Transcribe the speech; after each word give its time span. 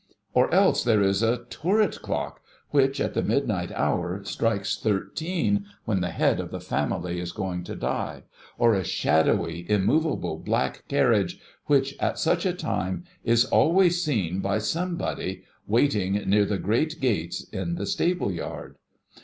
Or 0.33 0.51
else, 0.51 0.83
there 0.83 1.03
is 1.03 1.21
a 1.21 1.45
turret 1.51 2.01
clock, 2.01 2.41
which, 2.71 2.99
at 2.99 3.13
the 3.13 3.21
midnight 3.21 3.71
hour, 3.73 4.23
strikes 4.23 4.75
thirteen 4.75 5.67
when 5.85 6.01
the 6.01 6.09
head 6.09 6.39
of 6.39 6.49
the 6.49 6.59
family 6.59 7.19
is 7.19 7.31
going 7.31 7.63
to 7.65 7.75
die; 7.75 8.23
or 8.57 8.73
a 8.73 8.83
shadowy, 8.83 9.63
immovable 9.69 10.39
black 10.39 10.87
carriage 10.87 11.39
which 11.67 11.95
at 11.99 12.17
such 12.17 12.47
a 12.47 12.53
time 12.53 13.03
is 13.23 13.45
always 13.45 14.03
seen 14.03 14.39
by 14.39 14.57
somebody, 14.57 15.23
A 15.23 15.27
DEATH 15.27 15.35
TOKEN 15.35 15.45
13 15.45 15.45
waiting 15.67 16.13
near 16.31 16.45
the 16.45 16.57
great 16.57 16.99
gates 16.99 17.43
in 17.49 17.75
the 17.75 17.85
stable 17.85 18.31
yard. 18.31 18.77